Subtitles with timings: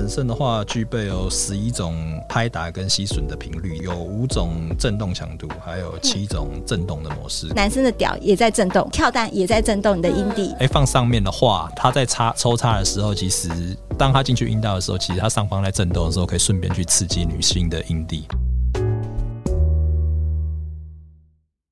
[0.00, 1.92] 本身的话，具备有十一种
[2.28, 7.48] 拍打跟吸吮的频率，有五种震动强度，还有七种震动的模式。
[7.48, 10.52] 男生的屌也在震动，跳蛋也在震动，你的阴蒂。
[10.52, 18.24] 哎、欸，放上面的话，他在插抽插的时候，其实当他进去阴道的时候，其实他上方在震动的时候，可以顺便去刺激女性的阴蒂。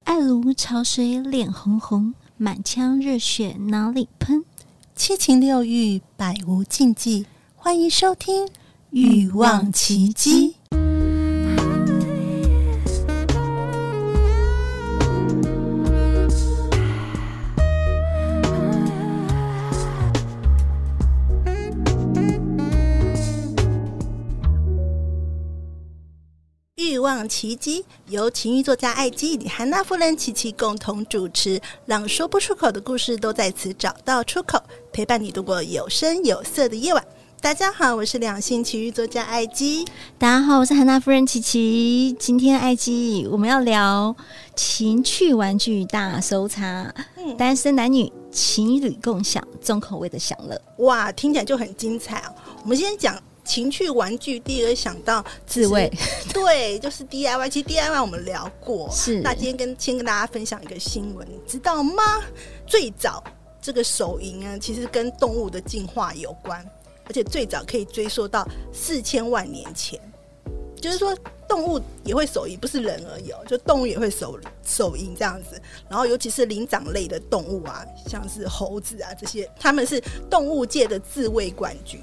[0.02, 4.44] 爱如潮水，脸红红，满腔热血哪里喷？
[4.96, 7.24] 七情六欲，百无禁忌。
[7.66, 8.46] 欢迎收听
[8.90, 10.54] 《欲望奇迹》。
[26.76, 37.04] 欲望奇迹由情欲作家艾姬与汉娜夫人琪琪共同主持，让说不出口的故事都在此找到出口，陪伴你度过有声有色的夜晚。
[37.40, 39.84] 大家好，我是两性奇遇作家艾姬。
[40.18, 42.14] 大家好，我是韩娜夫人琪琪。
[42.18, 44.14] 今天艾姬我们要聊
[44.56, 50.60] 情趣玩具大搜查，嗯，单身男女情侣共享重口味的享乐。
[50.78, 52.34] 哇，听起来就很精彩哦。
[52.62, 53.16] 我们先讲。
[53.44, 55.88] 情趣玩具，第一个想到自慰，
[56.34, 57.48] 对，就是 DIY。
[57.48, 59.20] 其实 DIY 我们聊过，是。
[59.20, 62.02] 那今天跟先跟大家分享一个新闻，你知道吗？
[62.66, 63.22] 最早
[63.62, 66.60] 这个手淫啊，其实跟动物的进化有关，
[67.06, 70.00] 而且最早可以追溯到四千万年前。
[70.78, 71.16] 就是说，
[71.48, 75.60] 动物也会手淫，不是人而已哦，就动物也会手手淫这样子。
[75.88, 81.98] 然后，尤其是灵长类的动物啊，像是猴子啊这些，他们是动物界的自卫冠军。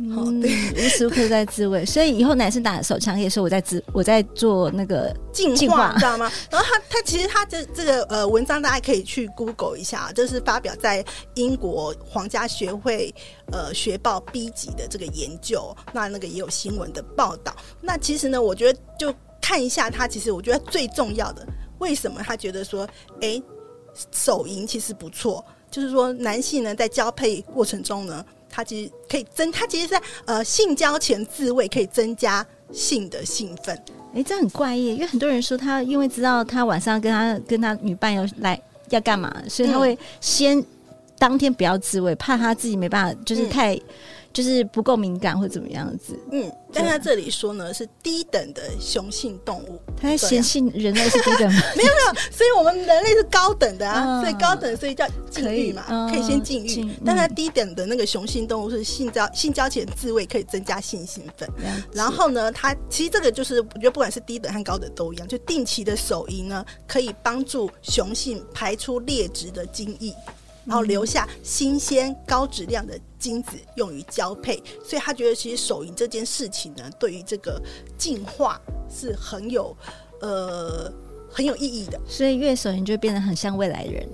[0.00, 6.30] 嗯，对，无时无刻在自慰，所以以后男生打手枪可以说我在自我在做那个进化，你知道吗？
[6.50, 11.04] 然后他他其实他这这个呃文章大家可以去 Google 一下，就是发表在
[11.34, 13.12] 英国皇家学会
[13.50, 17.52] 呃学报 B 级的这个研究，那那个也有新闻的报道。
[17.80, 21.44] 那其实呢，我觉得就看一下他，其实我觉得最重要的，
[21.80, 22.88] 为什么他觉得说，
[23.20, 23.42] 哎，
[24.12, 28.24] 手淫其实不错，就是说男性呢在交配过程中呢。
[28.58, 33.80] 他其实可以增，他其实在呃性交前自慰可以增加性的兴奋。
[34.12, 38.60] 哎，这很怪异，因为很多人说他因为知道他晚上跟他跟他女伴要来
[38.90, 40.60] 要干嘛，所以他会先
[41.20, 43.76] 当天不要自慰，怕他自己没办法，就是太。
[43.76, 43.80] 嗯
[44.32, 51.60] 就是不够敏感或怎么样子，嗯，但他这里说呢是低等的雄性动物，他嫌弃人类是低等吗？
[51.76, 56.94] 没有没有，所以我们人类是高等的啊，所以高等所以叫禁欲嘛，可以，可以先禁欲。
[57.04, 61.48] 但他低等的那个雄性动物是性交性交前自慰可以增加性兴奋，
[61.92, 70.14] 然后呢，他其实这个就是我觉得不管是低等和高等都一样，就定期的手淫呢可以帮助雄性排出劣质的精液。
[70.64, 77.60] 然后留下新鲜高质量的精子用于交配，所以他觉得其实手淫这件事情呢，对于这个
[77.96, 79.76] 进化是很有
[80.20, 80.90] 呃
[81.30, 82.00] 很有意义的。
[82.08, 84.08] 所以越手淫就会变得很像未来人。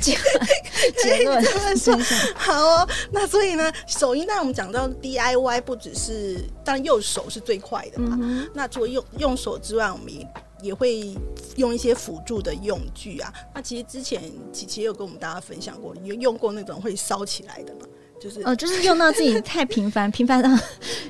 [0.00, 0.16] 结
[1.02, 1.42] 结论
[1.76, 1.96] 说
[2.36, 8.16] 好哦，那所以呢，手淫当然我们讲到 DIY 不只是，当然右手是最快的嘛。
[8.20, 10.26] 嗯、那除了用用手之外，我们也。
[10.62, 11.14] 也会
[11.56, 13.32] 用一些辅助的用具啊。
[13.54, 14.22] 那其实之前
[14.52, 17.86] 琪琪有跟我们大家分享过，你有用过那种会烧起来的吗？
[18.18, 20.50] 就是哦，就是用到自己太频繁，频繁到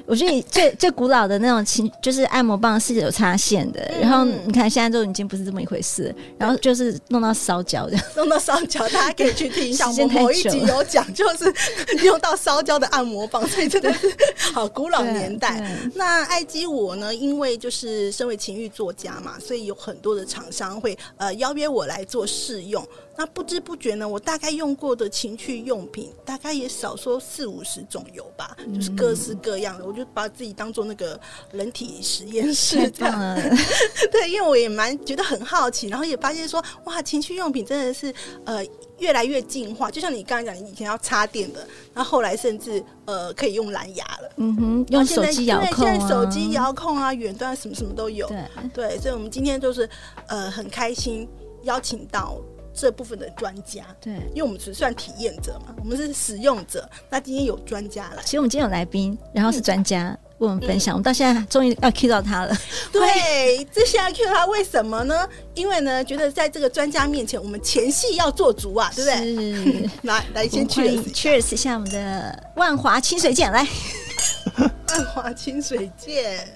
[0.04, 3.80] 我觉得你最最古老的那种情，就是按摩棒是有插线的。
[3.94, 9.88] 嗯、然后你看现在都已经不是这么一回事，然后就是弄到烧焦这样， 弄到烧焦，大家可以去听一下。
[9.90, 11.52] 我某一集有讲，就是
[12.04, 14.12] 用到烧焦的按摩棒，所以真的是
[14.52, 15.64] 好古老年代。
[15.94, 22.86] 那艾姬我呢，因为就是身为情欲作家嘛，所以有很多的厂商会呃邀约我来做试用。
[23.18, 29.86] 那不知不觉呢，我大概用过的情趣用品，大概也少说四五十种有吧，嗯、就是各式各样的。
[29.86, 31.18] 我就把自己当做那个
[31.52, 33.18] 人体实验室这样。
[34.12, 38.62] 对，因为我也蛮觉得很好奇，然后也发现说，哇，情趣用品真的是呃
[38.98, 39.90] 越来越进化。
[39.90, 44.30] 就像你刚才讲，你以前要插电的，然后后来甚至呃可以用蓝牙了。
[44.36, 48.28] 嗯哼，用手机遥控、啊，现在手机遥控啊，远端什么什么都有。
[48.28, 49.88] 对，对，所以我们今天就是
[50.28, 51.26] 呃很开心
[51.62, 52.38] 邀请到。
[52.76, 56.88] 这部分的专家，对，因为我们只算体验者嘛，我们是使用者。
[57.08, 60.92] 那今天有专家来，其实我们今天有来宾，然后是专家为我们分享。
[60.92, 62.54] 嗯、我们到现在终于要 cue 到他了，
[62.92, 65.26] 对，这现在 cue 他为什么呢？
[65.54, 69.90] 因为呢，觉得在这个专家面前，我们前戏要做足啊，对不对？
[70.04, 73.66] 来来，先 cheers，cheers 一下我们的万华清水剑，来，
[74.90, 76.46] 万华清水剑，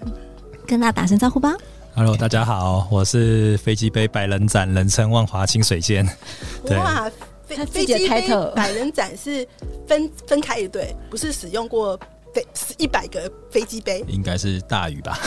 [0.66, 1.56] 跟大家打声招呼吧。
[1.94, 6.06] Hello，大家好，我是飞机杯百人展，人称万华清水剑。
[6.70, 7.10] 哇，
[7.46, 9.46] 飞飞机杯百人展是
[9.86, 11.98] 分分开一对，不是使用过
[12.32, 12.46] 飞
[12.78, 15.18] 一百个飞机杯，应该是大雨吧？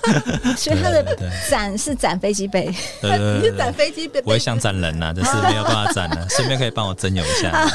[0.56, 1.16] 所以他的
[1.50, 7.66] 展是攒飞机杯，对对对， 你是攒飞机杯，我也想攒人呐，但是没有办法攒了， 顺便可以帮我征友一下。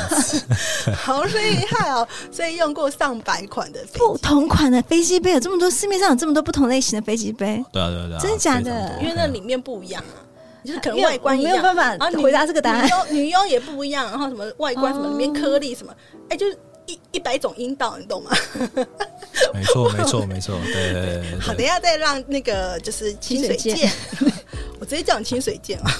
[0.95, 2.07] 好厉害哦！
[2.31, 7.63] 所以用过上百款的不同款的飞机杯，有这么多，市面上有这么多不同类型的飞机杯。
[7.71, 8.97] 对啊对啊对啊，真的假的？
[9.01, 10.17] 因为那里面不一样啊，
[10.65, 12.89] 就是可能外观没有办法回答这个答案。
[13.09, 15.93] 女优也不一样，然后什么外观什么里面颗粒什么，
[16.29, 16.57] 哎，就是。
[16.87, 18.31] 一一百种阴道，你懂吗？
[19.53, 20.59] 没错，没错，没错。
[20.65, 21.39] 对对对，对。
[21.39, 23.89] 好，等一下再让那个就是清水剑，
[24.79, 25.91] 我直接叫你清水剑啊，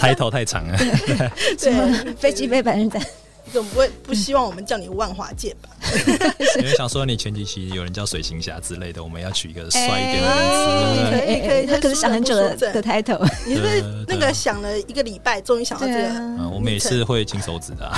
[0.00, 0.78] 抬头太长了。
[1.58, 3.00] 对，飞机杯百人斩。
[3.52, 5.70] 总不会不希望我们叫你万华剑吧？
[6.58, 11.10] 因为想说你前几期有人叫水行侠之类的，我们要取一个帅一点的名字。
[11.10, 13.28] 可以可以，他可是想很久的的 title。
[13.44, 16.48] 你是不是那个想了一个礼拜，终于想到这个？
[16.48, 17.90] 我每次会金手指的。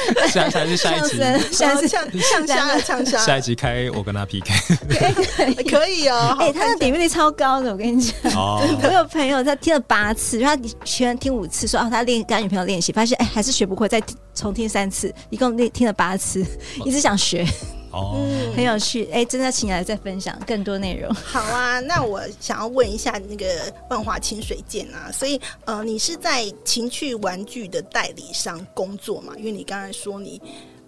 [0.28, 1.18] 下下是下一集，
[1.52, 3.18] 下次像像虾像虾。
[3.18, 4.52] 下一集开我跟他 PK，
[5.70, 6.36] 可以哦。
[6.40, 8.14] 哎，他的点阅率超高的，我跟你讲。
[8.34, 14.02] 我有朋友他听了八次，他学完听五次，说哦，他练跟女朋友练习，发现哎还是学不会，再。
[14.32, 16.46] 重听三次，一共练听了八次，
[16.86, 17.44] 一直想学
[17.90, 19.04] 哦，很有趣。
[19.06, 21.12] 哎、欸，真的请你来再分享更多内容。
[21.24, 23.46] 好啊，那我想要问一下那个
[23.88, 29.34] 万华清水剑啊，所以呃，你是在情趣玩具的代理商工作嘛？
[29.36, 30.40] 因为你刚才说你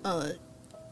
[0.03, 0.31] 呃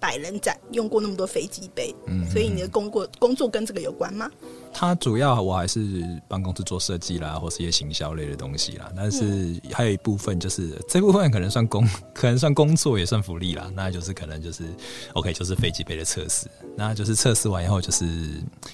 [0.01, 4.31] 百人展用过那么多飞机杯，嗯，所以你的工作工作跟这个有关吗？
[4.73, 8.91] 它主要我还是帮公司做设计啦，或是一些行销类的东西啦。
[8.97, 13.71] 但是还有一部分就是这部分可能算工， 可能算工作也算福利啦。
[13.75, 14.65] 那就是可能就是
[15.15, 16.47] OK，就是飞机杯的测试。
[16.77, 18.05] 那就是测试完以后，就是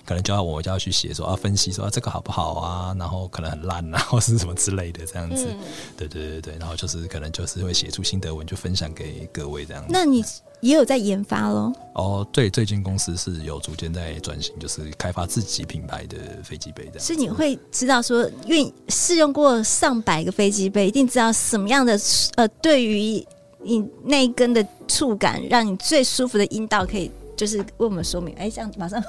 [0.04, 5.46] 可能就要我就要去写说啊，分析说啊这个好不好啊，然后可能很烂啊，或是什么之类的这样子。
[5.48, 5.58] 嗯、
[5.96, 9.88] 对对对对，然后就是可能就是会写出心得文，就分享给各位这样子。
[9.90, 10.24] 那你
[10.60, 11.72] 也有在研发喽？
[11.94, 17.00] 哦，对，最近公司是有逐渐在转型，就是开发自己品牌的飞机杯这样。
[17.00, 21.98] 所以你会知道说，因为试用过上百个飞机杯，一定知道什么样的
[22.34, 23.24] 呃，对于
[23.62, 27.10] 你那一根的触感，让你最舒服的阴道可以。
[27.36, 29.02] 就是为我们说明，哎，这样马上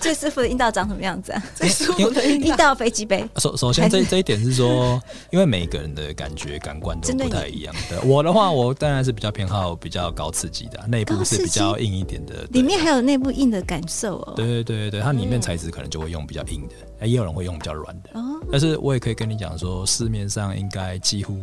[0.00, 1.42] 最舒服的阴道长什么样子啊？
[1.54, 3.24] 最舒服的阴道飞机杯。
[3.36, 5.00] 首首先，这这一点是说，
[5.30, 8.00] 因为每个人的感觉感官都不太一样的。
[8.02, 12.44] 我的话，我当然是比较偏好比较高刺激的，内部是比较硬一点的。
[12.50, 14.32] 里面还有内部硬的感受哦。
[14.34, 18.10] 对对对对，它里面材质可能就会用比较硬的，哎，也有人会用比较软的。
[18.14, 18.40] 哦。
[18.50, 21.38] 但是我也可以跟你讲说，市面上应该几乎。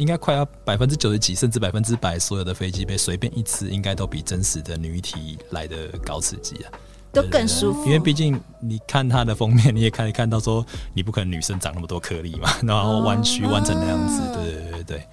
[0.00, 6.72] 应该快要百分之九十几，甚至百分之百，所有的飞机杯随便一次，应该都比真实的女体来的高刺激啊，
[7.12, 7.84] 都更舒服。
[7.84, 10.64] 因为毕竟你看它的封面，你也可以看到说，
[10.94, 15.08] 你不可能女生长那么多颗粒嘛， 然后弯曲弯成那样子，对对对对，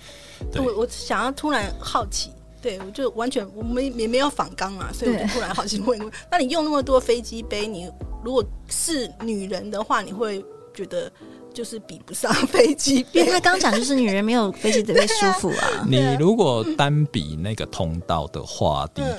[0.53, 0.65] 对。
[0.65, 2.31] 我我想要突然好奇，
[2.61, 7.91] 对我就完全我们也没有反刚啊，所以我就突然好奇问一问，那你用那么多飞机杯，你
[8.23, 10.41] 如果是女人的话，你会
[10.73, 11.11] 觉得？
[11.53, 15.85] 就是比不上飞机杯， 因为他刚讲就是女人没有飞机杯 舒服啊。
[15.87, 19.17] 你如果单比那个通道的话，的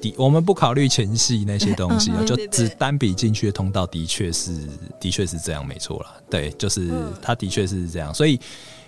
[0.00, 4.52] 的，我们不考虑前戏那些东西啊，就只单比进去的通道，的确是
[5.00, 6.14] 的确是这样，没错啦。
[6.30, 6.90] 对，就是
[7.22, 8.12] 它的确是这样。
[8.14, 8.38] 所以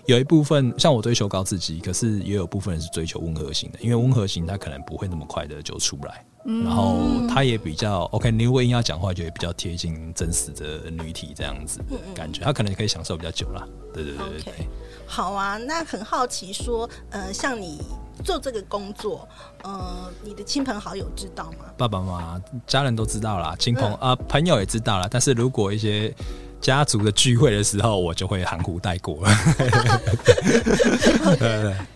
[0.07, 6.25] 有一部分像我追求高刺激，可是也有部分人是追求温和型的，因为温和型他可能不会那么快的就出来。
[6.47, 11.81] 然后他也比较 OK，你如果硬要讲话，就也比较贴近真实的女体这样子
[12.15, 13.67] 感觉，他可能可以享受比较久啦。
[13.93, 14.67] 对对对对，okay.
[15.07, 15.57] 好啊。
[15.57, 17.81] 那很好奇说，呃，像你
[18.25, 19.29] 做这个工作，
[19.65, 21.65] 呃，你的亲朋好友知道吗？
[21.77, 25.09] 爸爸妈妈、家人都知道啦，亲朋啊、朋友也知道啦。
[25.11, 26.15] 但是如果一些
[26.61, 29.19] 家族的聚会的时候，我就会含糊带过。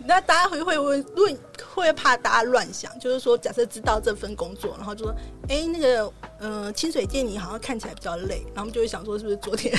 [0.06, 1.36] 那大家会会问，会
[1.74, 5.14] 会怕大家乱想，就是说，假设知道这份工作，然后就说，
[5.48, 9.78] 哎、欸，那个，呃，清水剑你好像看起来比较累，然后我们就会想说，是不是昨天、哦、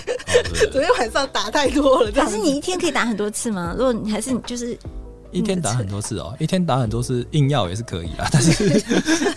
[0.71, 2.11] 昨天晚上打太多了？
[2.11, 3.73] 可是你一天可以打很多次吗？
[3.77, 4.77] 如果你还是就是
[5.31, 8.27] 一天打很多次哦，一天打很多次，硬要也是可以啊。
[8.31, 8.79] 但是，对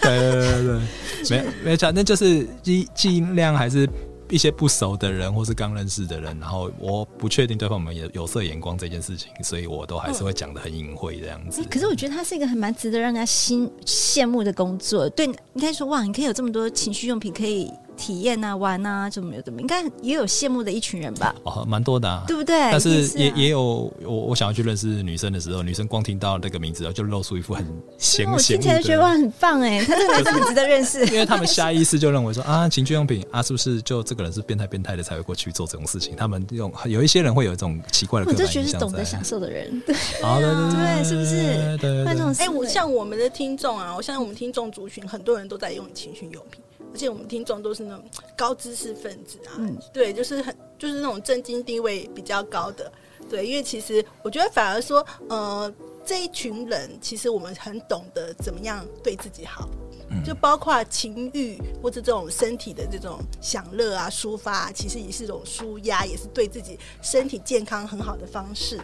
[0.00, 0.32] 对
[0.62, 0.80] 对
[1.28, 3.88] 对，没没错，那就是尽尽量还是。
[4.31, 11.62] 一些不熟的人，或是刚认识的人，然后我不确定对方有没有有色眼光这件事情，所以我都还是会讲的很隐晦这样子。
[11.71, 15.09] 可是我觉得它是一个很蛮值得让人家心羡慕的工作。
[15.11, 21.34] 对，应该说哇，你可以有这么多情趣用品可以体验啊、玩啊，怎么有怎么，应该也有羡慕的一群人吧？
[21.44, 22.56] 哦，蛮多的，啊，对不对？
[22.56, 27.64] 但是也也，啊、也有我，我想要去认识女生的时候，女生光听到那个名字，就露出一副很
[27.98, 28.42] 嫌嫌恶的。
[28.42, 31.04] 听起来觉得哇，很棒哎，他这个男生很值得认识。
[31.12, 36.14] 因为他们下意识就认为说啊，情趣用品啊，是不是就这个人是变态变态的才会过去做这种事情？
[36.16, 41.78] 他们用有一些人会有一种奇怪的，我就觉得是懂得享受的人，对，好的，对，对，对，是不是？
[41.78, 46.60] 对，那种哎，我像我们的听众啊，我相信我们听众族群很多人都在用情趣用品。
[46.94, 48.04] 而且我们听众都是那种
[48.36, 52.90] 高知识分子啊，嗯、对，就是很就是那种政经地位比较高的，
[53.28, 55.74] 对，因为其实我觉得反而说，呃，
[56.06, 59.68] 这一群人其实我们很懂得怎么样对自己好，
[60.08, 68.80] 嗯、就包括情欲或者这种身体的这种享乐啊、抒发啊，其实也是一种舒压，也是对自己身体健康很好的方式。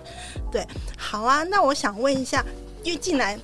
[0.50, 0.66] 对，
[0.98, 2.44] 好啊，那我想问一下，
[2.82, 3.38] 因为进来。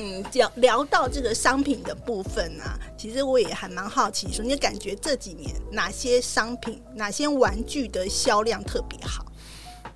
[0.00, 9.26] 嗯，聊聊到这个商品的部分啊，其实我也还蛮好奇，说你感觉这几年哪些商品、哪些玩具的销量特别好？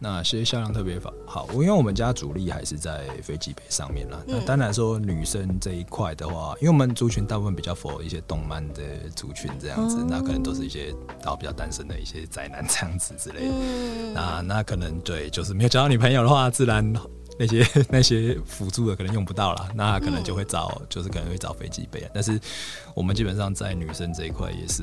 [0.00, 1.14] 哪些销量特别好？
[1.26, 4.18] 好，因为我们家主力还是在飞机杯上面啦。
[4.26, 8.82] 嗯、那当然说女生这一块的话，因为我们族群大部分比较 for 一些动漫的
[9.16, 13.54] 族群这样子，嗯、那可能都是一些然后比较单身的一些宅男这样子之类的。
[13.54, 16.92] 嗯、那那可能对，就是没有交到女朋友的话，自然。
[17.38, 22.08] 那些 那些辅助的可能用不到了，那可能就会找，嗯、就是可能会找飞机杯。
[22.14, 22.40] 但是
[22.94, 24.82] 我们基本上在女生这一块也是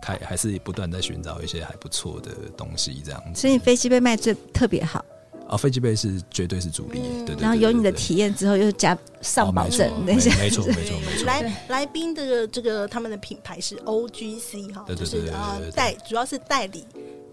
[0.00, 3.40] 开，还是不断在寻找一些还不错的东西这样子。
[3.40, 5.04] 所以飞机杯卖最特别好
[5.48, 7.00] 啊，飞机杯是绝对是主力。
[7.00, 11.26] 嗯、对，对，对，对，对，然后有你的体验之后，又加上保证那些，没错没错没错。
[11.26, 16.86] 来来宾的这个他们的品牌是 OGC 哈，就是啊代主要是代理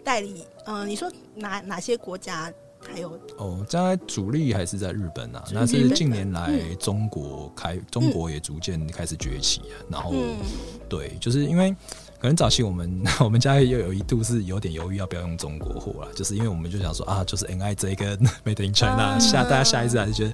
[0.04, 0.46] 代理。
[0.66, 2.52] 嗯、呃，你说哪哪些国家？
[2.88, 9.76] 还有哦，在主力还是在日本啊，那是近年来中国开，嗯、中国也逐渐开始崛起啊。
[9.90, 10.38] 然后，嗯、
[10.88, 11.76] 对，就是因为。
[12.20, 20.34] 可能早期我们 我们家又有一度是有点犹豫要不要用中国货了，就是因为我们就想说啊，就是 NIJ 跟 Made in China 下大家下一次还是觉得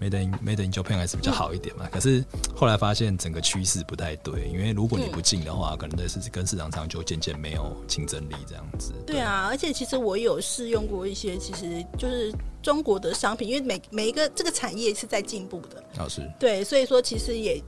[0.00, 1.86] Made in Made in Japan 还是比较好一点嘛。
[1.92, 2.24] 可是
[2.56, 8.92] 后来发现整个趋势不太对，因为如果你不进的话，可能的是跟市场上就渐渐没有竞争力这样子。
[9.06, 12.32] 对啊，而且其实我有试用过一些，其实就是
[12.62, 17.62] 中国的商品，因为每每一个这个产业是在进步的，老师对，所以说其实也。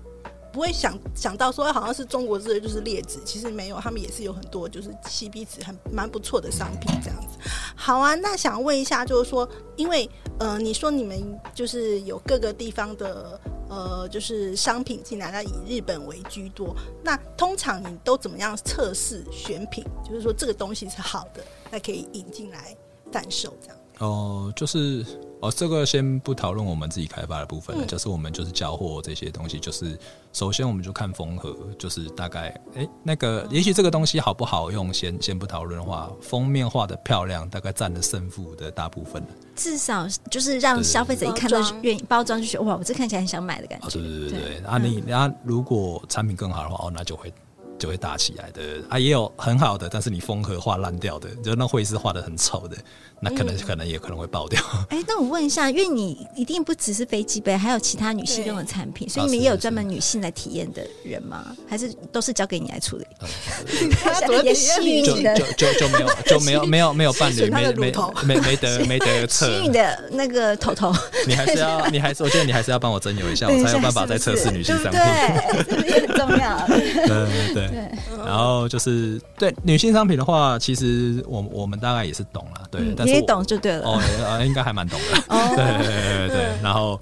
[0.52, 7.38] 不会想想到说好像是中国制的就是劣质，其实没有，他们也是有很多就是 CP 值很蛮不错的商品这样子。
[7.76, 11.19] 好啊，那想问一下，就是说，因为呃，你说你们
[11.54, 16.75] 就是有各个地方的呃，就是商品进来，那以日本为居多。
[17.02, 19.85] 那通常你都怎么样测试选品？
[20.04, 22.76] 就是说这个东西是好的，那可以引进来
[23.12, 23.76] 贩售这样。
[24.00, 25.04] 哦、就是
[25.40, 29.99] 哦，这个先不讨论我们自己开发的部分了，就是我们就是交货这些东西，就是
[30.33, 39.23] 首先我们就看缝合，就是大概哎、欸、那个，也许这个东西好不好用，先先不讨论的话，封面画的漂亮，大概占了胜负的大部分。
[39.57, 43.89] 至少就是让消费者一看到愿意包装，就觉得哇，我这看起来很想买的感觉。
[43.89, 47.33] 对对对对，对啊你，你然后如果产品更好的话，哦，那就会。
[47.81, 48.61] 就会大起来的
[48.91, 52.77] 啊，也有很好的，但是你风格画烂掉的，就那绘师画的很丑的，
[53.21, 54.61] 那可能、嗯、可能也可能会爆掉。
[54.91, 61.57] 哎、欸，那我问一下，因为你一定不只是飞机杯，还有其他女性用的产品，所以你们也有专门女性来体验的人吗？
[61.67, 63.07] 还是都是交给你来处理？
[64.45, 67.93] 也幸运的，就就就没有就没有没有没有伴侣，没没
[68.25, 69.47] 没没得没得测。
[69.47, 70.95] 幸运的那个头头，
[71.27, 75.01] 你还是要你还是我觉得你还是要帮我征友一下，我才有办法再测试女性产品。
[75.01, 76.67] 对，这也很重要。
[76.67, 77.70] 对对。
[77.71, 83.87] 对，然后就是对女性商品的话，其实我我们大概也是懂了，对，但是你也懂就对了。
[83.87, 85.19] 哦，呃，应该还蛮懂的。
[85.29, 86.62] 哦， 对对对对。
[86.62, 87.00] 然后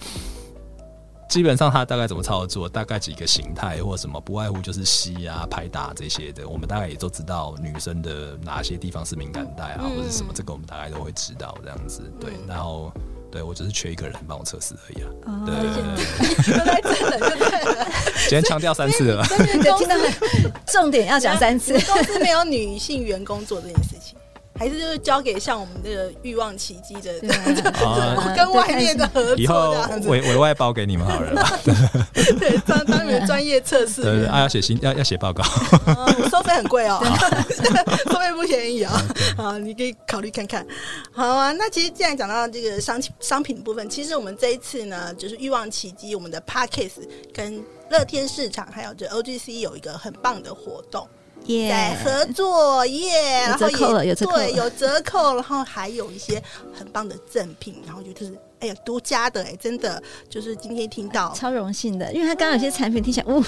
[1.29, 6.49] 基本上它大概怎么操作，大概几个形态或什么，不外乎就是吸啊、拍打这些的。
[6.49, 12.03] 我们大概也都知道女生的哪些地方是敏感带啊，或者什么，这个我们大概都会知道这样子。
[12.21, 12.93] 对，然后。
[13.31, 15.09] 对，我只是缺一个人帮我测试而已啊。
[15.27, 17.87] 哦、对对对，原来真的。
[18.21, 19.29] 今天强调三次了吧？
[19.47, 19.79] 听到
[20.67, 21.79] 重点要讲三次。
[21.81, 24.18] 公司没有女性员工做这件事情。
[24.59, 27.15] 还是就是交给像我们这个欲望奇迹的，
[28.35, 29.71] 跟外面的合作，以后
[30.07, 31.45] 委委外包给你们好了。
[32.39, 34.03] 对，当当你们专业测试。
[34.03, 35.45] 对对，啊，要写新要要写报告。
[36.29, 37.01] 收费很贵哦，
[38.11, 39.01] 收费不便宜啊。
[39.37, 40.67] 啊，你可以考虑看看。
[41.13, 51.09] 好啊，那其实既然讲到这个商商品部分，其实我们这一次呢，就是欲望奇迹我们的 Podcast 跟乐天市场还有这 OGC 有一个很棒的活动。
[51.69, 53.69] 在合作耶，然后
[54.03, 63.43] 也对有折扣，然后还有一些很棒的赠品，然后就是哎呀独家的哎，真的就是今天听到超荣幸的，因为他刚刚有些产品听起来，呜，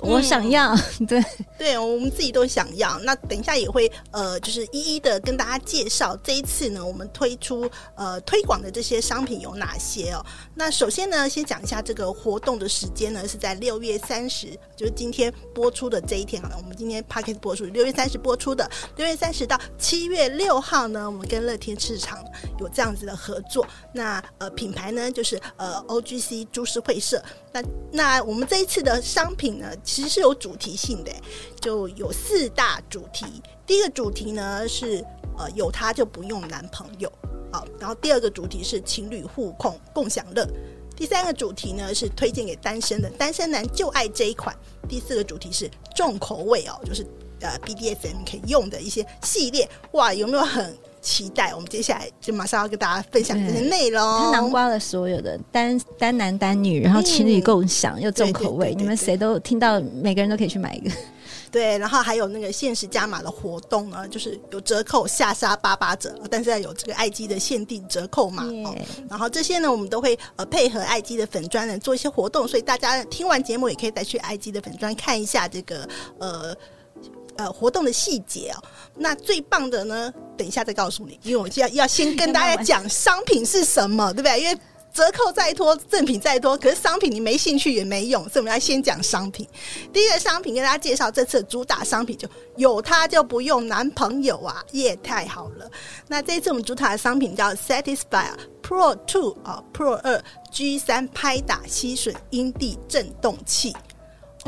[0.00, 1.24] 我想要，嗯、对
[1.58, 2.98] 对，我们自己都想要。
[3.00, 10.24] 那等一下也会呃，就是一一的跟大家介绍这一次呢，我们推出呃推广的这些商品有哪些哦。
[10.54, 16.56] 那首先呢，先讲一下这个活动的时间呢，是在六月三十，就是今天播出的这一天好了。
[16.56, 22.22] 我们今天 Podcast 播出六月三十播出的，六月三十到七月六号呢，我们跟乐天市场
[22.60, 23.66] 有这样子的合作。
[23.92, 27.22] 那呃品牌呢，就是呃 OGC 株式会社。
[27.52, 31.12] 那那我们这一次的商品呢，其实是有主题性的，
[31.60, 33.24] 就有四大主题。
[33.64, 35.02] 第一个主题呢是
[35.38, 37.10] 呃有他就不用男朋友，
[37.52, 40.46] 好，然后第二个主题是情侣互控共享乐，
[40.96, 44.54] 第三个主题呢是推荐给单身的单身男就爱这一款，
[44.88, 47.06] 第四个主题是重口味哦，就是
[47.40, 50.76] 呃 BDSM 可以用的一些系列，哇，有没有很？
[51.06, 54.02] 期待我们接下来就马上要跟大家分享这些内容。
[54.02, 60.90] 它囊括了所有的单单男单女，然后情侣共享、嗯、又重口味，你们谁都听到，每个人都可以去买一个。
[61.52, 68.74] 对，然后还有那个限时加码的活动呢，就是有折扣下杀八八折，但是要有这个爱机的限定折扣码 Yeah.、哦。
[69.08, 76.54] 然后这些呢，我们都会呃配合爱机的粉砖呢做一些活动，所以大家听完节目也可以再去爱机的粉砖看一下这个呃。
[77.38, 78.62] 呃，活动的细节哦，
[78.96, 84.40] 那最棒的呢，等一下再告诉你，因为我就要 要先跟大家讲商品是什么，对不对？
[84.40, 84.58] 因为
[84.92, 89.46] 折扣再多，赠品再多，可是商品你没兴趣也没用，所以我们要先讲商品。
[89.92, 92.26] 第一个商品跟大家介绍，这次主打商品就
[92.56, 95.70] 有它就不用男朋友啊，耶，太好了。
[96.08, 103.76] 那这次我们主打的商品叫 Satisfyer Pro Two 啊，Pro 二 G 三拍打吸吮阴蒂震动器。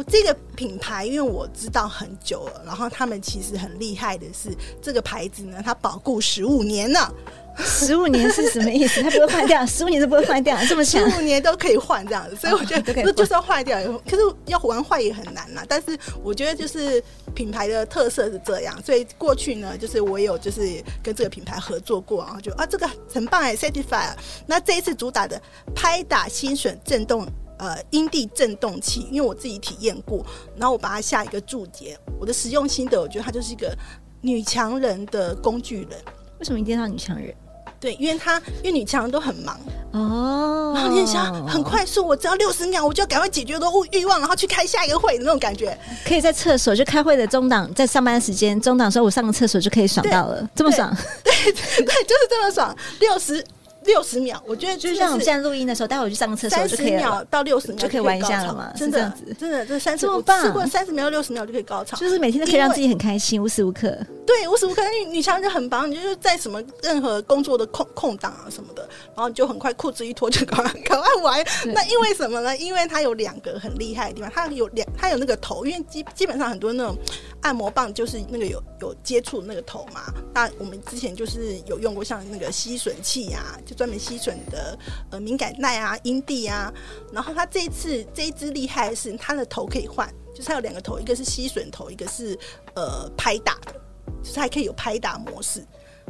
[0.04, 4.50] 这个品牌，因为我知道很久了，然后他们其实很厉害的是，
[4.80, 7.12] 这个牌子呢，它保固十五年呢。
[7.60, 9.02] 十五年是什么意思？
[9.02, 11.10] 它不会坏掉，十五年都不会坏掉，这么强？
[11.10, 13.76] 十五年都可以换这样子，所以我觉得那就是要坏掉，
[14.08, 15.64] 可是要玩坏也很难呐。
[15.68, 17.02] 但是我觉得就是
[17.34, 24.14] 品牌的特色是这样，所以过去呢，就是我有就是跟这个品牌合作过，然后就啊这个很棒哎，Satisfyer。
[24.46, 25.42] 那这一次主打的
[25.74, 27.26] 拍打吸吮震动。
[27.58, 30.24] 呃，阴蒂震动器，因为我自己体验过，
[30.56, 33.76] 然后我把它下一个注解，我的使用心得，我觉得它就是一个
[34.20, 35.98] 女强人的工具人。
[36.38, 37.34] 为什么一定要女强人？
[37.80, 39.58] 对，因为她因为女强人都很忙
[39.92, 45.78] 哦，然后你想很快速，我只要六十秒，我就要赶快解决我的欲望，然后去开下一个会的那种感觉。
[46.04, 50.92] 可以在厕所就开会的中档，在上班时间中档的时候，我上个厕所就可以爽到了，这么爽？
[51.22, 53.44] 对对，对，就是这么爽，六十。
[53.88, 58.70] 六十秒，我觉得就像我们现在录音的时候，待会儿去上个厕所三十秒到六十秒就可以玩一下了嘛？
[58.76, 63.96] 真的，真的，这三十秒，试过三十秒到六十秒就可以高潮，就是每天都可以让自己很开心，无时无刻。
[64.28, 71.42] 对，无时无刻，女女强人就很棒，你就是在什么任何工作的空空档啊什么的，然后你就很快裤子一脱就赶快赶快玩。
[71.64, 72.54] 那因为什么呢？
[72.58, 76.94] 因为它有两个很厉害的地方，它有两，它有那个头，因为基基本上很多那种
[77.40, 80.12] 按摩棒就是那个有有接触那个头嘛。
[80.34, 84.78] 那我们之前就是有用过像那个吸吮器啊，就专门吸吮的。
[85.10, 86.70] 呃，敏感带啊，阴蒂啊，
[87.14, 92.38] 然后它这一次这一支厉害的是它的头可以换，就是它有两个头，一个是吸吮头，一个是
[92.74, 93.80] 呃拍打的，
[94.22, 95.64] 就是还可以有拍打模式。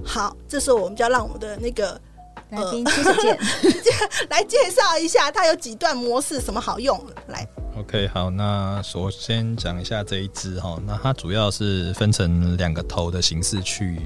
[0.04, 2.00] 好，这时候我们就要让我们的那个
[2.50, 3.12] 来宾介绍
[4.30, 6.98] 来介绍一下它有几段模式，什么好用。
[7.26, 14.00] 来，OK，好，那首先讲一下这一支哈，那它主要是分成两个头的形式去。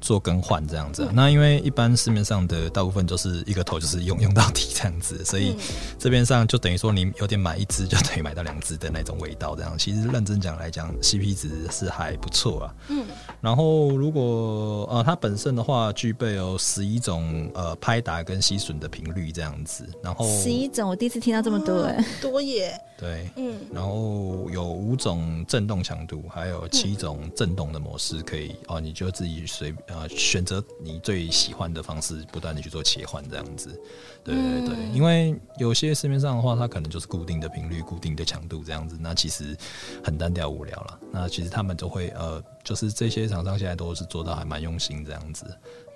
[0.00, 5.54] 做更换这样子，啊，那因为一般市面上的大部分就是一个头就是用用到底这样子， 所以
[5.98, 12.74] 这边上就等于说你有点买一只就等于买到两只的那种味道，这样其实认真讲来讲，CP 值是还不错啊。
[12.88, 13.04] 嗯，
[13.40, 22.80] 然后如果呃它本身的话具备有十一种呃拍打跟吸吮的频率这样子，然后十一种我第一次听到这么多哎，嗯，多耶。
[22.98, 29.74] 对，嗯，然后有五种震动强度，还有七种震动的模式可以哦，你就自己随。
[29.92, 33.68] 呃，选择你最喜欢的方式，不断的去做切换，这样子，
[34.22, 39.56] 对对对，嗯、因为有些市面上的话，它可能就是固定的频率、固定的强度这样子，那其实
[40.02, 41.00] 很单调无聊了。
[41.12, 45.44] 那其实他们都会呃，就是这些厂商现在都是做到还蛮用心这样子，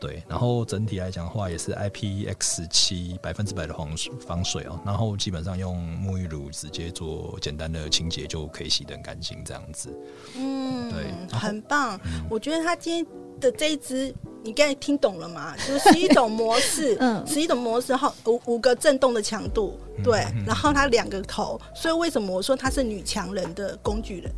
[0.00, 0.22] 对。
[0.28, 3.94] 然后整体来讲的话，也是 IPX 七百分之百的防
[4.26, 9.96] 防水哦，然后基本上用沐浴乳直接做简单的清洁就可以洗得很干净这样子，
[10.36, 11.98] 嗯，对，很棒。
[12.04, 13.23] 嗯、我觉得他今天。
[13.40, 15.54] 的这一支，你刚才听懂了吗？
[15.66, 24.32] 就是十一种模式， 嗯，十一种模式，后五五个震动的强度，对，然后它两个头，所以为什么我说它是女强人的工具人？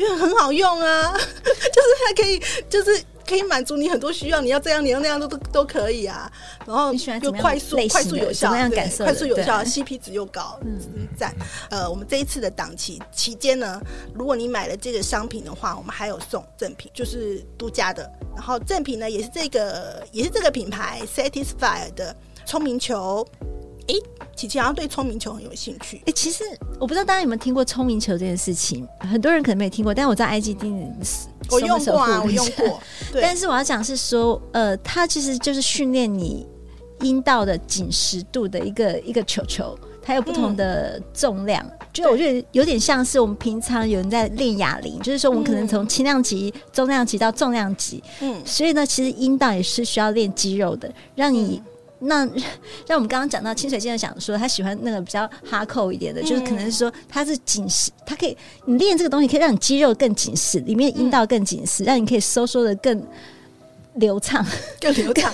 [0.00, 6.32] 因为很好用啊， 就是它可以，就是可以满足你很多需要，你要这样，你要那样都都都可以啊。
[6.66, 6.90] 然后
[7.22, 10.58] 又快速、快速有效，对，快速有效，CP 值又高。
[10.62, 11.30] 嗯，在
[11.68, 13.78] 呃，我们这一次的档期期间呢，
[14.14, 18.10] 如果你买了这个商品的话，我们还有送赠品，就是独家的。
[18.34, 23.26] 然后赠品呢，也是这个，也是这个品牌 Satisfyer 的聪明球。
[23.88, 23.94] 哎，
[24.36, 26.00] 琪琪好像对聪明球很有兴趣。
[26.06, 26.44] 哎，其实
[26.80, 30.90] 我不知道大家有没有听过聪明球这件事情，很多人可能没有听过，但我在 IGD
[31.50, 32.80] 我用过啊，我用过。
[33.20, 36.46] 但是我要讲是说，呃，它其实就是训练你
[37.02, 51.62] 阴道的紧实度的一个一个球球，它有不同的重量，嗯、就我觉得有点像是我们平常有人在练哑铃，就是说我们可能从轻量级、中量级到重量级，嗯，所以呢，其实阴道也是需要练肌肉的，让你。
[52.00, 52.24] 嗯那
[52.86, 63.02] 让我们刚刚讲到清水先生想说他喜欢那个比较哈扣一点的，嗯、就是可能是说他是紧实，他可以你练这个东西可以让你肌肉更紧实，里面阴道更紧实，嗯、让你可以收缩的更
[63.96, 64.44] 流畅，
[64.80, 65.32] 更流畅，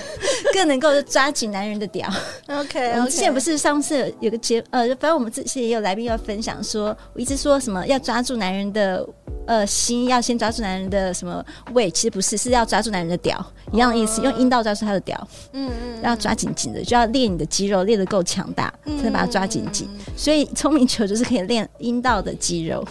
[0.52, 2.08] 更能够抓紧男人的屌。
[2.48, 9.06] OK，我们之前不是上次有个节呃，反正我们之前也有来宾要分享说，我一直说什么要抓住男人的。
[9.48, 11.88] 呃，心要先抓住男人的什么胃？
[11.92, 13.38] 其实不是，是要抓住男人的屌，
[13.72, 14.20] 一样的意思。
[14.20, 15.16] 用阴道抓住他的屌，
[15.52, 19.88] 嗯嗯，要抓紧紧的，就要练你的肌肉，练得够强大，才能把它抓紧紧。
[20.16, 22.84] 所以聪明球就是可以练阴道的肌肉。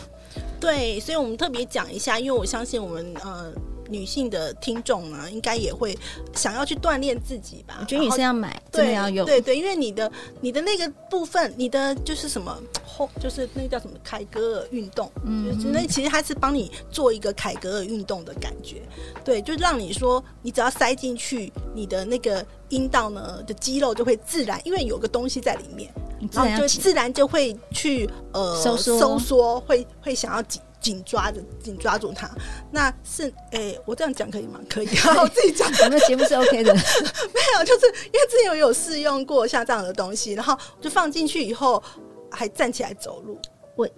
[0.58, 3.52] 对，所以我们特别讲一下，因为我相信我们呃。
[3.90, 5.98] 女性的听众呢，应该也会
[6.34, 7.78] 想要去锻炼自己吧？
[7.80, 18.82] 我觉得女生要买，对，要用，对对，因为你的你的那个部分，你的就是什么后， 就是那个叫什么凯格尔运动，嗯，就是那其实它是帮你做一个凯格尔运动的感觉，
[19.24, 25.94] 对，就让你说你只要塞进去，你的那个阴道呢的肌肉就会自然，因为有个东西在里面，
[26.32, 30.62] 然后就自然就会去呃收缩收缩，会会想要紧。
[30.86, 32.30] 紧抓着，紧抓住它。
[32.70, 34.60] 那是，诶、欸，我这样讲可以吗？
[34.70, 34.88] 可以，
[35.20, 35.68] 我自己讲。
[35.68, 36.72] 我们的节目是 OK 的。
[37.34, 41.82] 没有，就是因为之前我有试用过像这样的东西，然后就放进去以后，
[42.30, 43.36] 还站起来走路。
[43.76, 43.90] 我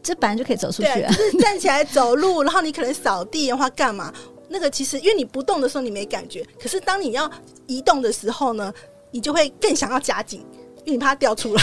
[0.00, 4.14] 这本来就可以走出去啊，就是站起来走路， 然后你可能扫地的话干嘛？
[4.48, 7.28] 那个其实因为你不动的时候你没感觉，可是当你要
[7.66, 8.72] 移动的时候呢，
[9.10, 10.46] 你就会更想要夹紧。
[10.84, 11.62] 因为你怕掉出来。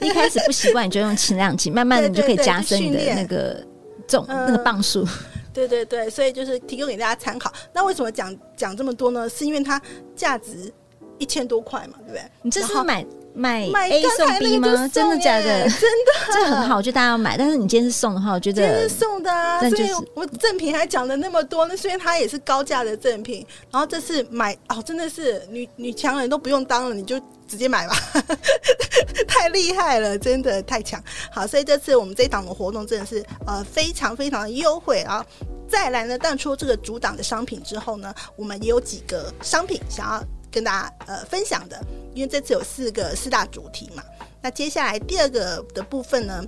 [0.00, 3.64] 一开始不习惯，你就用轻量级，慢慢的你就可以加深你的那个。
[4.08, 5.06] 重那个磅数，
[5.54, 7.52] 对对对，所以就是提供给大家参考。
[7.72, 9.28] 那为什么讲讲这么多呢？
[9.28, 9.80] 是因为它
[10.16, 10.72] 价值
[11.18, 12.22] 一千多块嘛，对不对？
[12.42, 14.88] 你这是买买买 A 送 B 吗？
[14.92, 15.62] 真的假的？
[15.70, 17.36] 真的，这很好，我觉得大家要买。
[17.36, 19.60] 但是你今天是送的话，我觉得今天是送的啊。
[19.60, 27.20] 所以我赠品还讲了那么多，那虽然它也是高价的赠品，然后这次买哦，真的是女女强人都不用当了，你就。
[27.48, 27.96] 直接买吧，
[29.26, 31.02] 太厉害了，真的太强。
[31.32, 35.24] 好，所以这次我们这一档的活动真的是呃非常非常的优惠啊。
[35.66, 41.80] 再来呢，淡出这个主档的商品之后呢，我们也有几个商品想要跟大家呃分享的，
[42.14, 44.02] 因为这次有四个四大主题嘛。
[44.40, 46.44] 那接下来第二个的部分呢，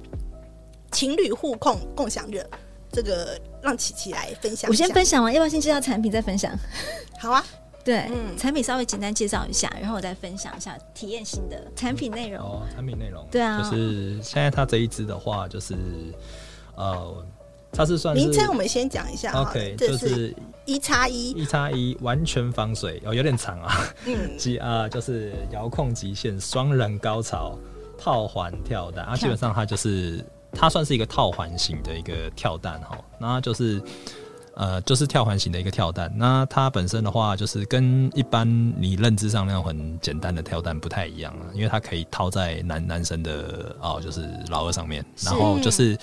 [0.93, 2.45] 情侣互控共享热，
[2.93, 4.69] 这个让琪琪来分享。
[4.71, 6.57] 我先分享完，要不要先介绍产品再分享？
[7.19, 7.45] 好啊。
[7.83, 12.39] 对，嗯，产品稍微简单介绍一下，然后我再分享一下体验型的产品内容。
[12.39, 15.75] 哦，产品内容，对啊，就是现在它这一支的话，就是
[16.77, 17.25] 呃，
[17.73, 19.33] 它是算是名称，我们先讲一下。
[19.33, 20.37] OK，就是
[20.71, 23.03] 一叉一，一叉一完全防水。
[23.05, 23.75] 哦，有点长啊。
[24.07, 27.59] 嗯， 极啊，就是遥控极限双人高潮
[27.99, 33.83] 套环跳弹啊，基本上它就是它算是一个套环型的一个跳弹哈，那就是。
[34.57, 38.47] 呃，就是跳环型的一个跳弹，那它本身的话，就是跟一般
[38.79, 45.97] 你认知上那种很简单的跳弹不太一样啊，因为它可以套在男男生的哦，就是老二上面，然后就是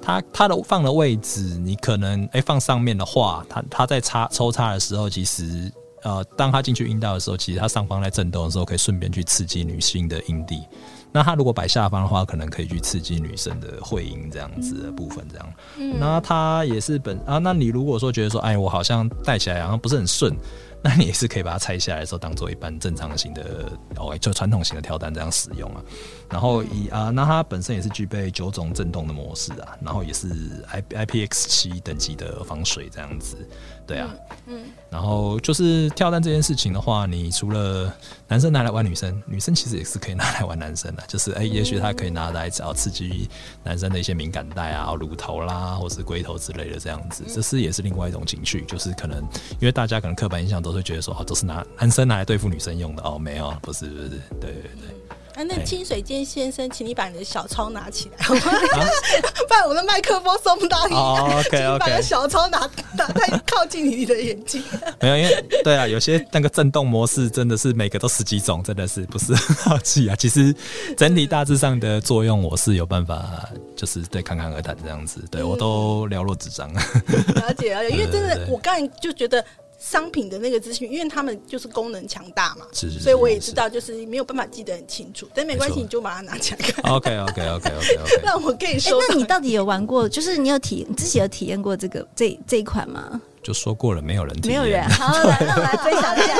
[0.00, 5.70] 它它的放的位置，你可能哎、放上面的话，它它在插抽插的时候，其实
[6.02, 10.62] 呃，当它进去阴道的时候，其实它上方在震动的时候，可以顺便去刺激女性的阴蒂。
[11.12, 15.52] 那它如果摆下方的话，可能可以去刺激女生的会阴这样子的部分，这样。
[15.78, 20.36] 嗯，那它也是本啊，那你如果说觉得说，哎，我好像戴起来好像不是很顺。
[20.80, 25.82] 那你也是可以把它拆下来的时候，当做一般正常型的哦，就传统型的跳单这样使用啊。
[26.30, 30.28] 然后以啊，那它本身也是具备九种震动的模式啊，然后也是
[30.68, 33.36] I I P X 七等级的防水这样子，
[33.88, 34.14] 对啊，
[34.46, 34.62] 嗯。
[34.62, 37.92] 嗯然后就是跳蛋这件事情的话，你除了
[38.28, 43.28] 男生拿来玩女生，女生其实也是可以拿来玩男生的， 就是哎，也许他可以拿来只要刺激
[43.64, 49.18] 男生的一些敏感带啊、乳头啦，或是龟头之类的这样子，这是也是另外一种情趣，就是可能
[49.58, 50.68] 因为大家可能刻板印象都。
[50.68, 55.08] 都会觉得说哦，都是拿男生拿来对付女生用的哦，没有，不是不是，对对对。
[55.34, 58.40] 啊，那清水健先生，请你把你的小抄拿起来，好吗？
[59.48, 60.94] 不然我的麦克风收不到你。
[60.94, 61.78] 哦，OK OK。
[61.78, 64.62] 把小抄拿拿太靠近你的眼睛。
[65.00, 70.16] 没有，因为对啊，有些那个震动模式真的是每个都十几种，真的是不是很好记啊？
[70.16, 70.54] 其实
[70.96, 76.72] 整体大致上的作用，我是有办法，就是对侃侃而谈这样子，对我都了若指掌。
[76.72, 76.82] 了
[77.56, 79.44] 解了解，因为真的，我刚才就觉得。
[79.80, 86.92] 商品的那个资讯，因为他们就是功能强大嘛，是是是，所以我也知道，就是没有办法记得很清楚，但没关系，你就把它拿起来看。
[86.92, 88.20] OK OK OK OK OK。
[88.26, 90.08] 那我可以说，那你到底有玩过？
[90.08, 93.20] 就是你有体，你自己有体验过这个这这一款吗？
[93.48, 94.86] 就说过了，没有人听，没有人。
[94.90, 96.34] 好，来，让我来分享一下。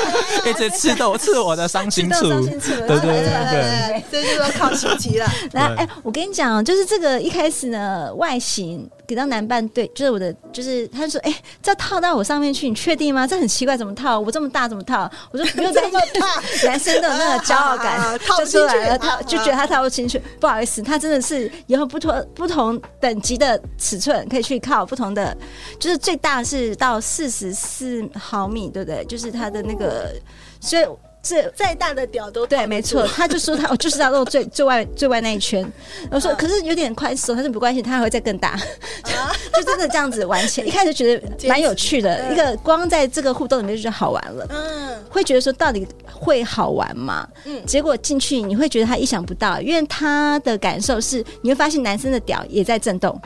[0.47, 2.69] 一直刺到刺我的伤心处，伤心处。
[2.69, 5.25] 对对对对，这就是要靠心机了。
[5.53, 8.87] 来，哎，我跟你讲，就是这个一开始呢，外形。
[9.09, 13.25] 给到男伴对，就是我的，就是他就说，哎、欸，这套到我上面去，你确定吗？
[13.25, 14.19] 这很奇怪，怎么套？
[14.19, 15.09] 我这么大怎么套？
[15.31, 17.99] 我说不用 这么大，男生的那个骄傲感
[18.37, 20.21] 就出来了，他就觉得他套不进去。
[20.39, 25.35] 不好意思，他真的是以后不同不同等级的尺寸可以去靠不同的，
[25.79, 29.03] 就是最大是到四十四毫米，对不对？
[29.05, 30.13] 就是他的那个，
[30.59, 30.83] 所以。
[31.21, 33.05] 这再大的屌都对，没错。
[33.05, 35.69] 他就说他， 我就是要露最最外最外那一圈。
[36.09, 38.57] 我说，可是有点宽松，他说没关系，他还会再更大。
[39.53, 42.23] 就真的这样子玩起来，一开始觉得蛮有趣的。
[42.31, 44.47] 一个光在这个互动里面就觉得好玩了。
[44.49, 47.27] 嗯，会觉得说到底会好玩吗？
[47.43, 53.21] 嗯，结果进去你会觉得他意想不到，因为他的感受是你会发现男生的屌也在震动。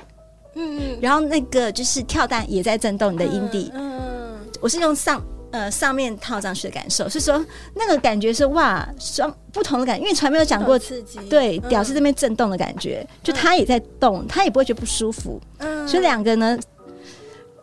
[0.55, 3.71] 嗯嗯，然后那个就是跳蛋也在震动你的阴蒂。
[3.73, 5.23] 嗯，我是用上。
[5.53, 16.57] 呃，上面套上去的感受，是说那个感觉是哇，双不同的感觉，因为从来没有讲过刺激，对，屌丝这边震动的感觉，就他也在动，他也不会觉得不舒服，嗯，所以两个呢。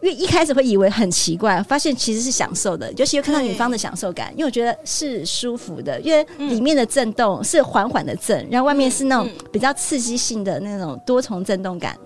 [0.02, 11.96] 因为一开始会以为很奇怪，发现其实是享受的，尤其又看到女方的享受感，因为我觉得是舒服的，因为里面的震动是缓缓的震，然后外面是那种比较刺激性的那种多重震动感，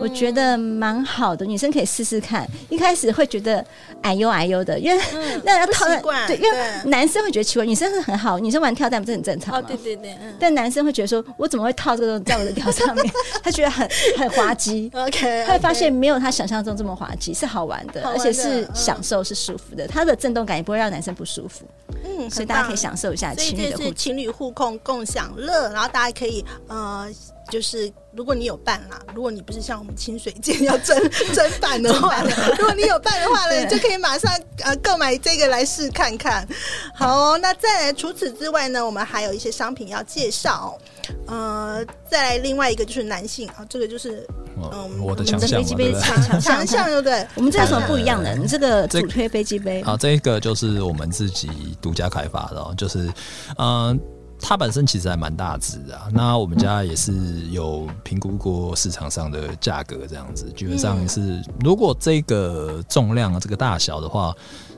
[0.00, 2.44] 我觉得蛮好的，女生可以试试看。
[2.68, 3.64] 一开始会觉得
[4.02, 5.02] 哎呦哎呦的，因为
[5.44, 5.86] 那要套
[6.26, 9.62] 对，因为男生会觉得奇怪，女生是很好，女生玩跳蛋不是很正常吗？
[9.68, 13.06] 对对对，但男生会觉得说，我怎么会套这个东西在我的屌上面？
[13.44, 13.88] 他觉得很
[14.18, 17.32] 很滑稽， OK，他会发现没有他想象中这么滑稽。
[17.44, 19.86] 是好玩的，而且是享受，是舒服的。
[19.86, 21.66] 它的震动感也不会让男生不舒服，
[22.04, 27.08] 嗯，所以大家可以享受一下情侣的互，情侣互控共享乐，然后大家可以呃。
[27.50, 30.98] 就是如果你有伴啦，如果你不是像我们清水健 要真
[31.34, 32.22] 真伴的话，
[32.56, 36.48] 如果你有伴的话呢，你就可以马上呃购买这个来试看看。
[36.94, 40.80] 好哦，那再来除此之外呢，我们还有一些商品要介绍哦。
[41.26, 46.40] 呃，再来另外一个就是男性啊，这个就是嗯我的强项嘛，对不对？
[46.40, 47.26] 强项对不对？
[47.34, 48.36] 我们这有什么不一样的？
[48.36, 51.48] 你这个主推飞机杯啊，这个就是我们自己
[51.80, 53.12] 独家开发的，哦，就是
[53.58, 53.98] 嗯。
[54.46, 57.12] 它本身其实还蛮大只的，那我们家也是
[57.50, 64.34] 有评估过市场上的价格，这样子基本上是，如果这个重量、这个大小的话，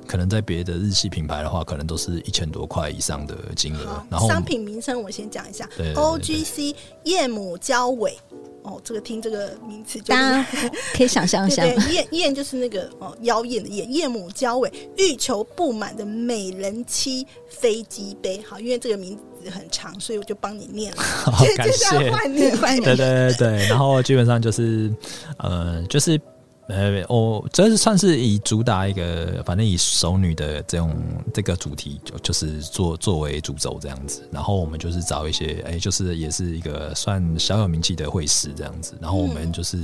[0.06, 4.02] 可能在别的日系品牌的话，可能都是一千多块以上的金额。
[4.10, 8.16] 然后商品名称我先讲一下，OGC 夜母交尾。
[8.62, 10.46] 哦，这个听这个名词，大家
[10.92, 18.42] 可以想象一下，燕燕就是那个哦妖艳的燕，燕母交尾，欲求不满的美人妻飞机杯。
[18.42, 21.00] 好，因为这个名字很长，所以我就帮你念了。
[21.00, 21.86] 好，感谢。
[22.10, 22.80] 换你，换你。
[22.80, 24.92] 对对对对，然后基本上就是，
[25.38, 26.20] 呃，就是。
[26.68, 30.94] 呃，我这是算是以主打一个，反正以熟女的这种
[31.32, 34.28] 这个主题，就就是作作为主轴这样子。
[34.32, 38.94] 然后我们就是找一些，哎、就是也是一个算小有名气的会师这样子。
[39.00, 39.78] 然后我们就是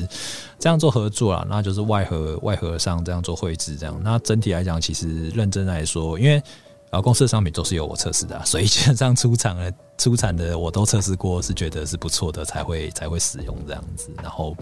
[0.58, 4.00] 这样做合作啦，那就是外合外合上这样做绘制这样。
[4.02, 6.42] 那整体来讲，其实认真来说，因为。
[6.92, 14.10] 然后公司的商品都是由我测试的，啊，所以基本上出厂的 出产的我都测试过，是觉得是不错的，才会才会使用这样子。
[14.22, 14.54] 然后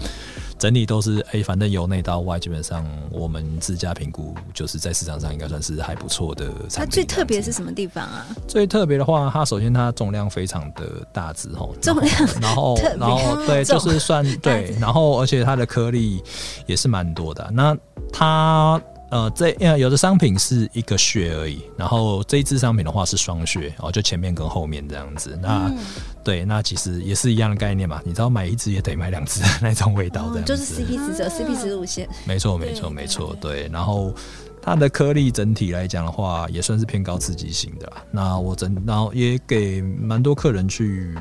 [0.56, 6.70] 整体都是哎，反正由内到外，基本上我们自家评估，就是在市场上应该算是还不错的产品。
[6.76, 8.24] 它最特别是什么地方啊？
[8.46, 16.22] 最特别的话，它首先它重量非常的大只吼，重量， 然后然后，然后对，就是算对，然后而且它的颗粒
[16.66, 17.50] 也是蛮多的。
[17.52, 17.76] 那
[18.12, 18.80] 它。
[19.10, 25.36] 呃，这有的商品是一个穴而已，然后这一支商品的话是双穴哦，就前面跟后面这样子。
[25.42, 25.78] 那、嗯、
[26.22, 28.00] 对，那其实也是一样的概念嘛。
[28.04, 32.08] 你知道买一支也得买两支的那种味道，这样子、哦、就是 CP 值者、嗯、CP 值路线。
[32.24, 33.36] 没错，没错，没错。
[33.40, 34.14] 对，然后
[34.62, 38.04] 它的颗粒整体来讲的话，也算是偏高刺激型的啦。
[38.12, 41.12] 那我整，然后也给蛮多客人去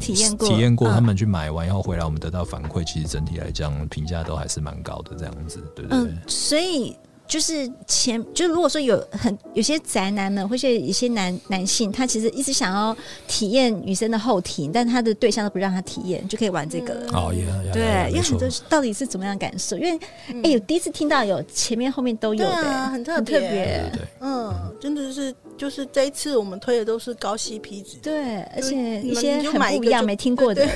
[0.00, 6.10] 体验过，体验过，他们去买完以后回来，我们得到反馈，其实整体来讲评价都还是蛮高的，这样子，对不对，对？
[6.10, 6.96] 嗯，所以。
[7.28, 16.94] 就是前，就如果说有很有些宅男们，或者一些男男性，他其实一直想要体验女生的后庭，但他的对象都不让他体验，就可以玩这个。
[16.94, 17.06] 了。
[17.12, 19.76] 哦，也对，因为很多到底是怎么样感受？
[19.76, 20.00] 因为
[20.42, 23.84] 哎，有第一次听到有前面后面都有的，很特别，
[24.20, 30.66] 嗯，真的是就是这一次我们推的都是高 CP 值，对，而且一些很不一样没听过的，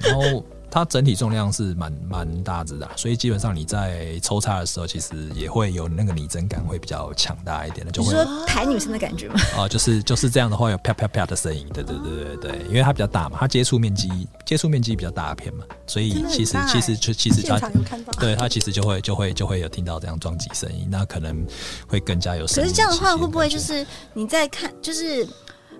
[0.00, 0.44] 然后。
[0.74, 7.92] 它整体重量是蛮蛮大只的，所以基本上你在抽插的时候，其实也会有那个拟真感，会比较强大一点的。
[7.92, 9.36] 就会说抬女生的感觉吗？
[9.56, 11.64] 哦，就是就是这样的话，有啪啪啪的声音。
[11.72, 17.70] 对对对对对，因为它比较大嘛，它接触面积接触面积比较大片嘛，所以其实其实就其实它
[18.18, 21.46] 对它其实就会就会就会有听到这样撞击声音，那可能
[21.86, 22.68] 会更加有声音。
[22.68, 25.24] 可是这样的话，会不会就是你在看，就是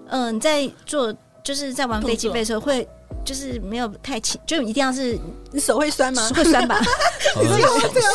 [0.06, 2.88] 嗯、呃，你在做，就是在玩飞机飞的时候会？
[3.24, 5.18] 就是没有太轻，就一定要是
[5.50, 6.30] 你手会酸吗？
[6.34, 6.80] 会酸吧？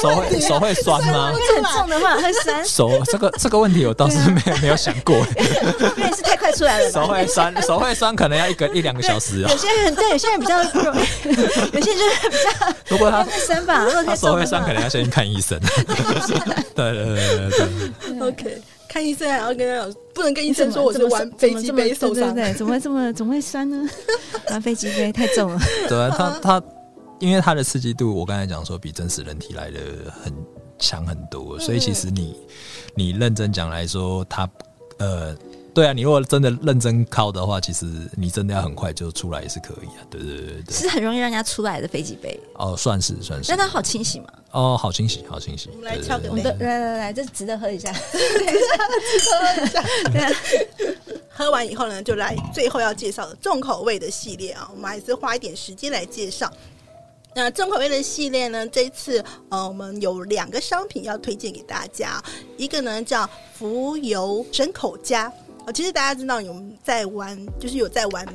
[0.02, 1.34] 手会手会酸吗？
[1.56, 2.64] 很重的话会酸。
[2.66, 5.16] 手这个这个问题我倒是没有没有想过，
[5.98, 6.92] 因为是太快出来了。
[6.92, 9.50] 手会酸，手会酸可能要一个一两个小时啊。
[9.52, 10.96] 有些人对，有些人比较有些人
[11.74, 12.74] 就是比较。
[12.90, 15.60] 如果他酸吧，如果他手会酸，可能要先去看医生。
[16.76, 18.28] 对对对对对。
[18.28, 18.62] OK。
[18.90, 23.88] 看医生还要跟他讲，不能跟医生说我是玩飞机杯受伤，对，怎么会这么怎么会酸呢？
[24.50, 25.60] 玩飞机杯太重了。
[25.88, 26.64] 对啊，他他
[27.20, 29.80] 因为他的刺激度，我刚才讲说比真实人体来的
[30.24, 30.34] 很
[30.80, 32.36] 强很多，所以其实你
[32.96, 34.50] 你认真讲来说，他
[34.98, 35.38] 呃。
[35.80, 37.86] 对啊，你如果真的认真靠的话，其实
[38.18, 40.04] 你真的要很快就出来也是可以啊。
[40.10, 43.50] 对对对对，是很容易让人家出来的飞机杯哦，算是算是。
[43.50, 44.28] 那它好清洗吗？
[44.52, 45.70] 哦，好清洗，好清洗。
[45.72, 48.20] 我们来敲个杯，我们来来来，这值得喝一下，喝
[49.64, 49.82] 一下。
[50.12, 50.98] 对，
[51.30, 56.52] 喝完以后呢，就来最后要介绍的重口味的系列啊，我们还是花一点时间来介绍。
[57.34, 62.22] 那重口味的系列呢，这一次呃，我们有两个商品要推荐给大家，
[62.58, 65.32] 一个呢叫浮游神口家。
[65.72, 68.26] 其实大家知道有在玩，就是有在玩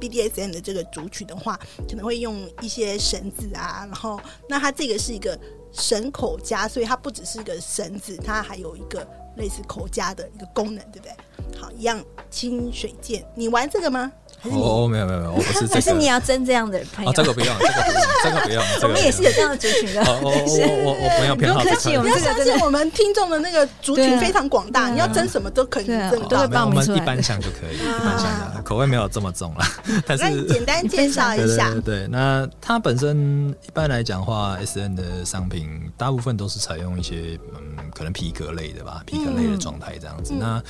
[0.00, 5.38] BDSM 的这个主曲的话，可能会用一些绳子啊，然后那它这个是一个
[5.72, 11.14] 绳口夹，所以它不只是一个绳子，它还有一个类似口夹的一个功能，对不对？
[11.58, 14.10] 好，一样清水剑，你玩这个吗？
[14.44, 15.66] 哦，没有没有没有，我不是。
[15.68, 17.12] 可是你要争这样的朋友。
[17.12, 18.62] 这个不用，这个不用，这个不用。
[18.82, 20.00] 我们也是有这样的族群的。
[20.22, 21.60] 我我我 不要偏好。
[21.60, 26.98] 不客气，我们这个相信我们听众的那个族群非常广大，你要争什么都可以争，都会报名出来。
[26.98, 29.64] 一般想就可以，一般想的口味没有这么重了。
[30.06, 31.70] 但是简单介绍一下。
[31.72, 40.32] 对对，那它本身一般来讲的话，S N 的商品大部分都是采用一些嗯，可能皮革类的吧，皮革类的状态这样子。
[40.32, 40.62] 那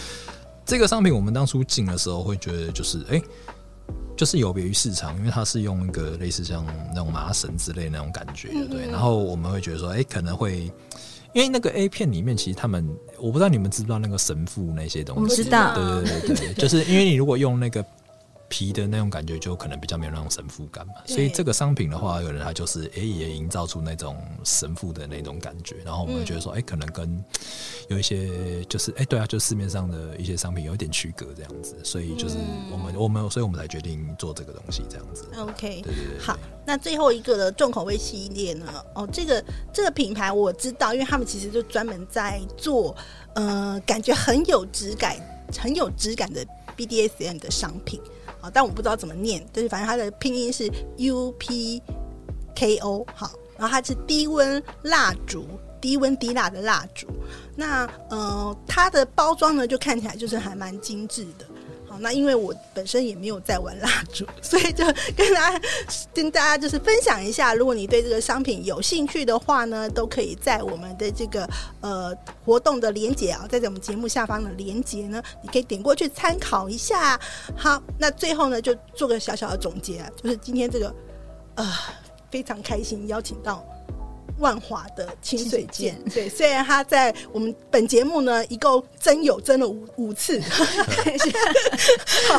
[0.67, 3.23] 这个商品我们当初进的时候会觉得就是哎。
[4.21, 6.63] 就是有别于市场，因为它是用一个类似像
[6.95, 8.91] 那种麻绳之类的那种感觉，对，对。
[8.91, 10.71] 然后我们会觉得说，哎、欸，可能会，
[11.33, 12.87] 因为那个 A 片里面，其实他们，
[13.19, 17.83] 我不知道你们知不知道那个神父那些东西，我们知道，对对对对，就是因为你如果用那个。
[18.51, 27.25] 皮的那种感觉就可能比较没有那种神父感嘛，所以这个商品的话，有人他就是哎、欸、也营造出那种神父的那种感觉，然后我们觉得说哎、欸、可能跟
[27.89, 32.35] 有一些就是哎、欸、对啊，就市面上的一些商品有一点区隔这样子，所以就是
[32.73, 35.25] 我们我们所以我们才决定做这个东西这样子。
[35.39, 36.19] OK，对对对。
[36.21, 36.37] 好，
[36.67, 38.67] 那最后一个的重口味系列呢？
[38.97, 42.97] 哦，这个这个品牌我知道，因为他们其实就专门在做
[43.35, 45.17] 呃感觉很有质感、
[45.57, 46.45] 很有质感的
[46.77, 48.01] BDSM 的商品。
[48.41, 51.83] 啊，但我不知道怎么念，就是反正它的拼音是 U P
[52.55, 55.47] K O 好，然后它是低温蜡烛，
[55.81, 57.07] 低温低蜡的蜡烛。
[57.57, 61.47] 那呃，它的包装呢，就看起来就是还蛮精致的。
[61.99, 64.85] 那因为我本身也没有在玩蜡烛，所以就
[65.17, 65.61] 跟大家
[66.15, 71.49] 跟大家就是分享一下，如果你对这个商品有兴趣的话呢，都可以在我们的这个
[71.81, 77.21] 呃活动的连接啊，在我们节目下方的连接呢，你可以点过去参考一下。
[77.57, 80.95] 好，那最后呢，就做个小小的总结，就是今天这个
[81.57, 81.73] 呃
[82.31, 83.65] 非常开心邀请到。
[84.41, 90.41] 万华的清水剑，对，虽然他在我们本节目呢，一共征友征了五五次，
[92.29, 92.39] 好，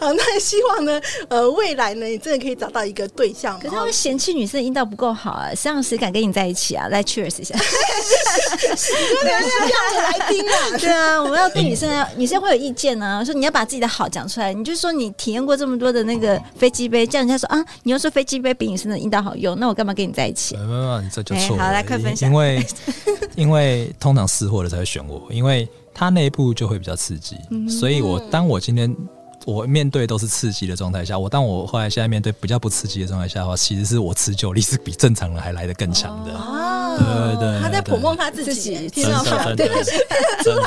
[0.00, 3.58] 好，那希望呢，呃，未来呢，你真的可以找到一个对象。
[3.58, 6.88] 可是他会嫌弃女生阴道不够好啊，这样谁敢跟你在一起啊？
[6.88, 7.54] 来 cheers 一下，
[9.22, 20.56] 对啊，这样来听啊，对啊，我们要对女生，女生会有意见呢、啊，说你要把自己的好讲出来，你就说你体验过这么多的那个飞机杯，叫人家说啊，你又说飞机杯比女生的阴道好用，那我干嘛跟你在一起？
[20.56, 21.35] 没有没有，你这就。
[21.38, 22.30] 欸、好，来快分享。
[22.30, 22.66] 因为
[23.36, 28.94] 因为通常试货的才会选我，因为他那一部就会比较刺激，嗯、所以我当我今天
[29.46, 36.32] 我面对都是刺激的状态下，我当我后来现在面对比较不刺激的状态下的话，其实是我持久力是比正常人还来得更强的。
[36.32, 37.04] 哦对
[37.36, 39.54] 对，他在捧梦他自己，听到吗？
[39.54, 39.68] 对，
[40.42, 40.62] 真的。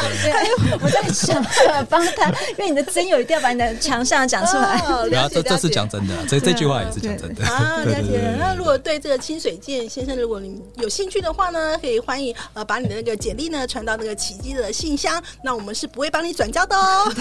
[0.80, 1.44] 我在想
[1.90, 4.80] 帮他，因为你的真友一定要把你的强项讲出来。
[5.10, 7.84] 然后这这是讲真的，这这句话也是讲真的啊。
[7.84, 8.36] 了解。
[8.38, 17.12] 那如果对这个清水健先生，如果你有兴趣的话呢，可以欢迎呃把你的那个简历呢传到那个奇迹的信箱，那我们是不会帮你转交的哦。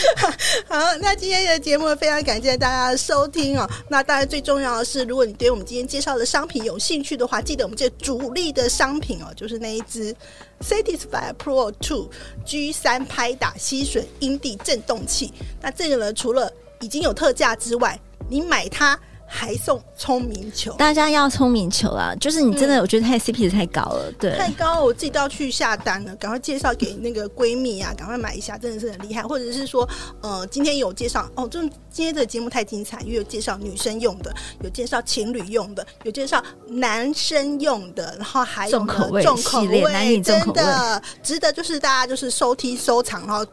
[0.68, 3.68] 好，那今天的节目非常感谢大家的收听哦。
[3.88, 10.14] 那当然最重要的是，如果你对我们今天介绍的商品有兴趣的话，记得我们这主力的商品哦，就是那一只
[10.60, 12.10] Satisfy Pro Two
[12.44, 15.32] G 三拍打吸水阴蒂震动器。
[15.60, 16.50] 那这个呢，除了
[16.80, 17.98] 已经有特价之外，
[18.28, 18.98] 你买它。
[19.32, 22.12] 还送聪明球，大家要聪明球啊！
[22.20, 29.22] 就是你真的，我觉得太 CP 值太高了，对，太高，我自己都要去下单了，赶快介绍给那个闺蜜啊，赶快买一下，真的是很厉害。
[29.22, 29.88] 或者是说，
[30.20, 31.60] 呃，今天有介绍哦，这
[31.92, 43.44] 今天的节目太精彩，因为有介绍女生用的，有介绍情侣用的，有介绍男生用的，然后还有重口味重口味，真的值得，就是大家就是收听收藏，然后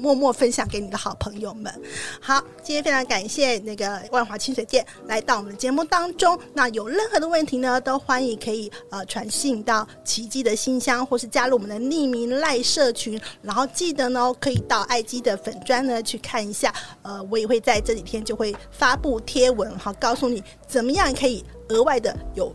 [0.00, 1.72] 默默分享给你的好朋友们。
[2.20, 13.20] 好，今天非常感谢那个万华清水店来到我们的节目当中，那有任何的问题呢，都欢迎可以呃传信到奇迹的信箱，或是加入我们的匿名赖社群。
[13.42, 16.72] 然后记得呢，可以到爱基的粉砖呢去看一下。
[17.02, 22.52] 呃，我也会在这几天就会发布贴文，哈告诉你怎么样可以额外的有。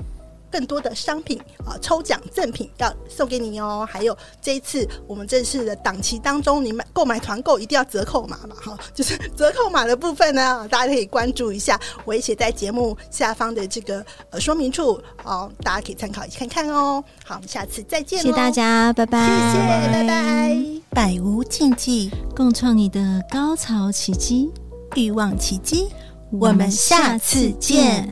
[0.51, 3.88] 更多的商品啊，抽奖赠品要送给你哦。
[3.88, 17.03] 还有这一次我们这次的档期当中，你买购买团购一定要折扣码嘛，哈，就是折扣码的部分呢，大家可以关注一下，我也写在节目下方的这个呃说明处哦，大家可以参考一看看哦。
[17.24, 20.57] 好，我们下次再见，谢谢大家，拜拜，谢谢，拜拜，
[20.89, 24.49] 百无禁忌，共创你的高潮奇迹，
[24.96, 25.90] 欲望奇迹，
[26.32, 28.10] 我们下次见。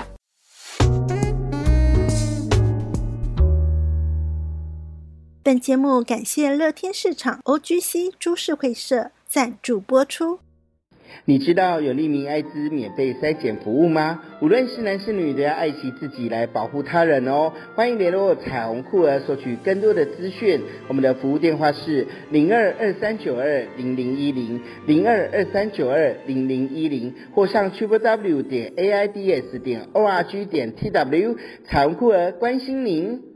[5.41, 10.39] 本节目感谢乐天市场 OGC 株式会社赞助播出。
[11.25, 14.21] 你知道有利民艾滋免费筛检服务吗？
[14.41, 17.51] 无论是男是女，都要爱惜自己来保护他人哦。
[17.75, 20.61] 欢迎联络彩虹酷儿索取更多的资讯。
[20.87, 31.35] 我们的服务电话是零二二三九二零零一零零二二三九二零零一零，或上 triple w 点 aids 点 org 点 tw。
[31.65, 33.26] 彩虹酷儿关心您。